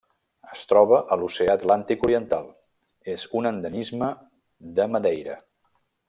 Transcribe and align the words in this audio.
Es 0.53 0.61
troba 0.69 0.99
a 1.15 1.17
l'Oceà 1.23 1.57
Atlàntic 1.59 2.05
oriental: 2.09 2.49
és 3.15 3.25
un 3.41 3.49
endemisme 3.53 4.09
de 4.79 4.89
Madeira. 4.95 5.37